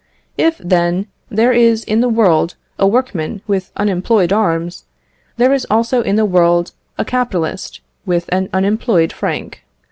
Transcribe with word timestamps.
If, 0.39 0.57
then, 0.57 1.05
there 1.29 1.51
is 1.51 1.83
in 1.83 2.01
the 2.01 2.09
world 2.09 2.55
a 2.79 2.87
workman 2.87 3.43
with 3.45 3.71
unemployed 3.77 4.33
arms, 4.33 4.85
there 5.37 5.53
is 5.53 5.67
also 5.69 6.01
in 6.01 6.15
the 6.15 6.25
world 6.25 6.71
a 6.97 7.05
capitalist 7.05 7.81
with 8.03 8.25
an 8.29 8.49
unemployed 8.51 9.13
franc. 9.13 9.63